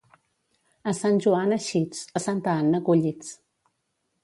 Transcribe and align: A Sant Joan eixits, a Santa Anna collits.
A 0.91 0.93
Sant 0.99 1.19
Joan 1.25 1.53
eixits, 1.59 2.01
a 2.19 2.23
Santa 2.25 2.51
Anna 2.63 2.83
collits. 2.91 3.31